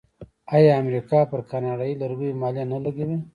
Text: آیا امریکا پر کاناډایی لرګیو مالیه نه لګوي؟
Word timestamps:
آیا 0.55 0.71
امریکا 0.83 1.19
پر 1.31 1.39
کاناډایی 1.49 1.99
لرګیو 2.01 2.39
مالیه 2.41 2.65
نه 2.73 2.77
لګوي؟ 2.85 3.17